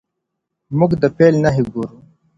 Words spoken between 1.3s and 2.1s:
نښې ګورو.